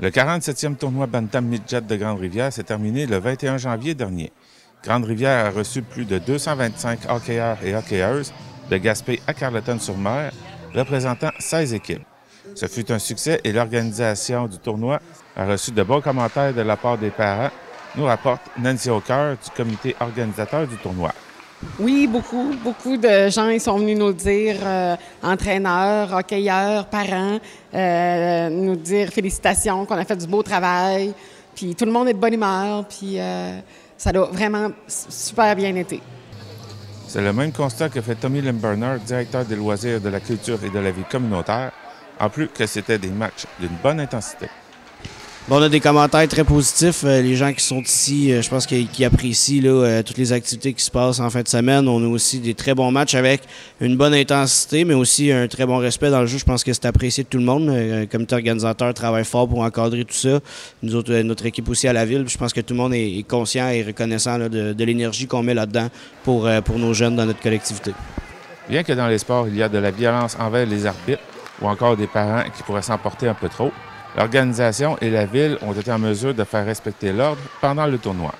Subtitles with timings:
[0.00, 4.32] Le 47e tournoi Bantam Midget de Grande-Rivière s'est terminé le 21 janvier dernier.
[4.84, 8.32] Grande-Rivière a reçu plus de 225 hockeyeurs et hockeyeuses
[8.70, 10.30] de Gaspé à Carleton-sur-Mer,
[10.72, 12.04] représentant 16 équipes.
[12.54, 15.00] Ce fut un succès et l'organisation du tournoi
[15.34, 17.50] a reçu de bons commentaires de la part des parents,
[17.96, 21.12] nous rapporte Nancy O'Cœur du comité organisateur du tournoi.
[21.80, 22.54] Oui, beaucoup.
[22.62, 27.38] Beaucoup de gens ils sont venus nous dire, euh, entraîneurs, hockeyeurs, parents,
[27.74, 31.12] euh, nous dire félicitations, qu'on a fait du beau travail.
[31.54, 32.84] Puis tout le monde est de bonne humeur.
[32.86, 33.58] Puis euh,
[33.96, 36.00] ça a vraiment super bien été.
[37.08, 40.68] C'est le même constat que fait Tommy Limburner, directeur des loisirs, de la culture et
[40.68, 41.72] de la vie communautaire,
[42.20, 44.46] en plus que c'était des matchs d'une bonne intensité.
[45.50, 47.04] On a des commentaires très positifs.
[47.04, 50.74] Euh, les gens qui sont ici, euh, je pense qu'ils apprécient euh, toutes les activités
[50.74, 51.88] qui se passent en fin de semaine.
[51.88, 53.40] On a aussi des très bons matchs avec
[53.80, 56.36] une bonne intensité, mais aussi un très bon respect dans le jeu.
[56.36, 57.68] Je pense que c'est apprécié de tout le monde.
[57.68, 60.40] Le comité organisateur travaille fort pour encadrer tout ça.
[60.82, 62.26] Nous autres, notre équipe aussi à la ville.
[62.28, 65.54] Je pense que tout le monde est, conscient et reconnaissant de, de l'énergie qu'on met
[65.54, 65.88] là-dedans
[66.24, 67.92] pour, pour nos jeunes dans notre collectivité.
[68.68, 71.22] Bien que dans les sports, il y a de la violence envers les arbitres
[71.62, 73.72] ou encore des parents qui pourraient s'emporter un peu trop,
[74.16, 78.32] L'organisation et la ville ont été en mesure de faire respecter l'ordre pendant le tournoi.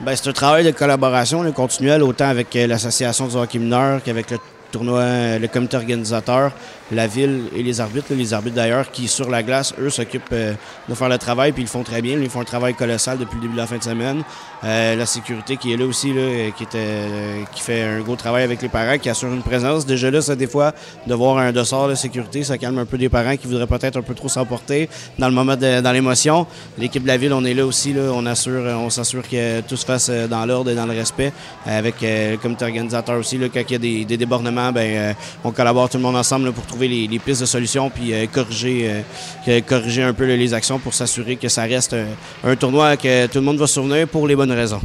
[0.00, 4.30] Bien, c'est un travail de collaboration continuel, autant avec euh, l'Association du hockey mineur qu'avec
[4.30, 4.38] le
[4.72, 6.52] tournoi, euh, le comité organisateur
[6.92, 10.54] la ville et les arbitres, les arbitres d'ailleurs, qui sur la glace, eux, s'occupent euh,
[10.88, 12.18] de faire le travail, puis ils le font très bien.
[12.18, 14.22] Ils font un travail colossal depuis le début de la fin de semaine.
[14.64, 18.44] Euh, la sécurité qui est là aussi, là, qui, était, qui fait un gros travail
[18.44, 19.86] avec les parents, qui assure une présence.
[19.86, 20.72] Déjà là, ça, des fois,
[21.06, 23.98] de voir un dossard de sécurité, ça calme un peu des parents qui voudraient peut-être
[23.98, 26.46] un peu trop s'emporter dans le moment, dans l'émotion.
[26.78, 29.76] L'équipe de la ville, on est là aussi, là, on assure, on s'assure que tout
[29.76, 31.32] se fasse euh, dans l'ordre et dans le respect.
[31.66, 35.88] Avec le comité organisateur aussi, là, quand il y a des débordements, ben, on collabore
[35.88, 39.02] tout le monde ensemble pour trouver les, pistes de solutions puis euh, corriger,
[39.48, 41.96] euh, corriger un peu les actions pour s'assurer que ça reste
[42.44, 44.80] un tournoi que tout le monde va se pour les bonnes raisons.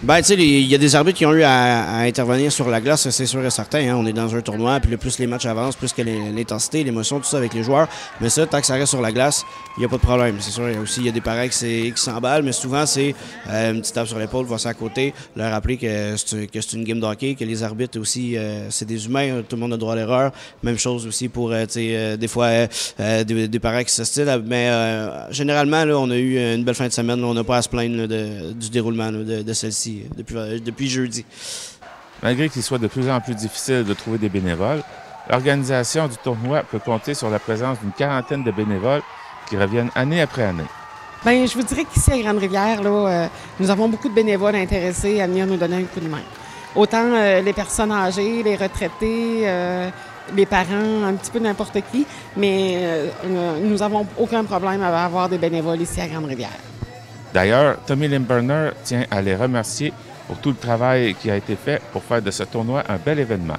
[0.00, 2.80] Ben, tu sais, il y a des arbitres qui ont eu à, intervenir sur la
[2.80, 3.80] glace, c'est sûr et certain.
[3.80, 3.96] Hein.
[3.96, 7.18] On est dans un tournoi, puis le plus les matchs avancent, plus que l'intensité, l'émotion,
[7.18, 7.88] tout ça avec les joueurs.
[8.20, 9.44] Mais ça, tant que ça reste sur la glace,
[9.76, 10.36] il n'y a pas de problème.
[10.38, 13.12] C'est sûr, il y a aussi y a des pareils qui s'emballent, mais souvent, c'est
[13.48, 17.00] euh, une petite tape sur l'épaule, ça à côté, leur rappeler que c'est une game
[17.00, 19.96] d'hockey, que les arbitres aussi, euh, c'est des humains, tout le monde a droit à
[19.96, 20.30] l'erreur.
[20.62, 22.50] Même chose aussi pour, euh, tu sais, des fois,
[22.98, 24.44] des, des pareils qui s'hostilent.
[24.46, 24.70] Mais
[25.30, 27.24] généralement, là, on a eu une belle fin de semaine.
[27.24, 31.24] on n'a pas à se plaindre du déroulement de celle-ci depuis, euh, depuis jeudi.
[32.22, 34.82] Malgré qu'il soit de plus en plus difficile de trouver des bénévoles,
[35.30, 39.02] l'organisation du tournoi peut compter sur la présence d'une quarantaine de bénévoles
[39.48, 40.64] qui reviennent année après année.
[41.24, 43.26] Bien, je vous dirais qu'ici à Grande-Rivière, euh,
[43.58, 46.22] nous avons beaucoup de bénévoles intéressés à venir nous donner un coup de main.
[46.76, 49.46] Autant euh, les personnes âgées, les retraités,
[50.36, 52.06] les parents, un petit peu n'importe qui,
[52.36, 56.50] mais nous n'avons aucun problème à avoir des bénévoles ici à Grande-Rivière.
[57.32, 59.92] D'ailleurs, Tommy Limburner tient à les remercier
[60.26, 63.18] pour tout le travail qui a été fait pour faire de ce tournoi un bel
[63.18, 63.58] événement.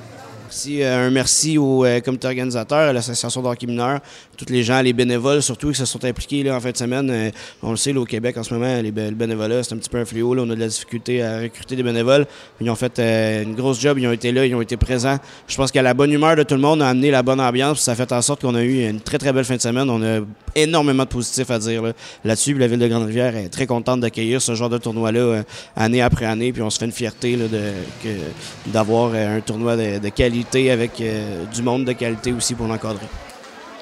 [0.68, 4.00] Euh, un merci au euh, comité organisateur, à l'association d'hockey mineur,
[4.38, 7.10] tous les gens, les bénévoles surtout qui se sont impliqués là, en fin de semaine.
[7.12, 7.30] Euh,
[7.62, 10.00] on le sait, au Québec en ce moment, les, le bénévolat, c'est un petit peu
[10.00, 10.34] un fléau.
[10.34, 12.26] Là, on a de la difficulté à recruter des bénévoles.
[12.62, 15.18] Ils ont fait une grosse job, ils ont été là, ils ont été présents.
[15.48, 17.82] Je pense qu'à la bonne humeur de tout le monde a amené la bonne ambiance.
[17.82, 19.90] Ça a fait en sorte qu'on a eu une très très belle fin de semaine.
[19.90, 20.22] On a
[20.56, 21.84] énormément de positifs à dire
[22.24, 22.54] là-dessus.
[22.56, 25.44] la ville de Grande-Rivière est très contente d'accueillir ce genre de tournoi-là
[25.76, 26.52] année après année.
[26.52, 27.38] Puis on se fait une fierté
[28.68, 30.39] d'avoir un tournoi de qualité
[30.70, 33.08] avec euh, du monde de qualité aussi pour l'encadrer.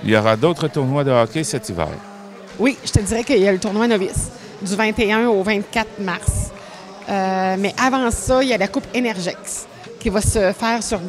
[0.03, 1.89] Il y aura d'autres tournois de hockey cet hiver.
[2.59, 4.29] Oui, je te dirais qu'il y a le tournoi novice
[4.61, 6.51] du 21 au 24 mars.
[7.09, 9.67] Euh, mais avant ça, il y a la Coupe Energex
[9.99, 10.99] qui va se faire sur,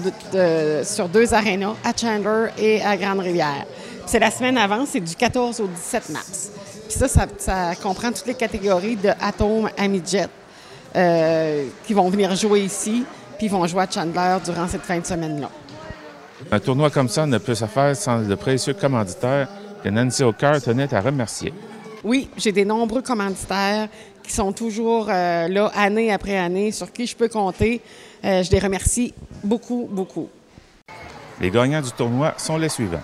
[0.85, 3.67] sur deux arénas, à Chandler et à Grande-Rivière.
[4.07, 6.51] C'est la semaine avant, c'est du 14 au 17 mars.
[6.89, 10.29] Puis ça, ça, comprend toutes les catégories de Atom à Midget
[10.97, 13.05] euh, qui vont venir jouer ici
[13.39, 15.49] puis ils vont jouer à Chandler durant cette fin de semaine-là.
[16.51, 19.49] Un tournoi comme ça ne peut se faire sans de précieux commanditaires
[19.83, 21.55] que Nancy O'Carr tenait à remercier.
[22.05, 23.89] Oui, j'ai des nombreux commanditaires
[24.23, 27.81] qui sont toujours euh, là année après année, sur qui je peux compter.
[28.25, 30.29] Euh, je les remercie beaucoup, beaucoup.
[31.41, 33.03] Les gagnants du tournoi sont les suivants.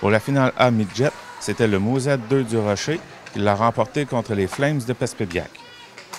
[0.00, 1.10] Pour la finale A Midget,
[1.40, 2.98] c'était le Mosette 2 du Rocher
[3.32, 5.50] qui l'a remporté contre les Flames de Pespébiac.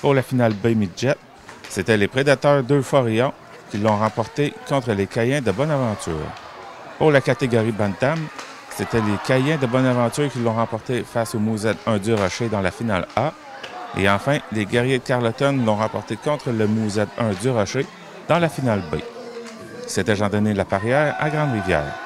[0.01, 1.15] Pour la finale B Midget,
[1.69, 3.33] c'était les Prédateurs 2 Forillon
[3.69, 6.27] qui l'ont remporté contre les Caïens de Bonaventure.
[6.97, 8.19] Pour la catégorie Bantam,
[8.69, 12.61] c'était les Caïens de Bonaventure qui l'ont remporté face aux Mousette 1 du Rocher dans
[12.61, 13.33] la finale A.
[13.97, 17.85] Et enfin, les Guerriers de Carleton l'ont remporté contre le Mousette 1 du Rocher
[18.27, 18.97] dans la finale B.
[19.87, 22.04] C'était Jean-Denis Laparrière à Grande-Rivière.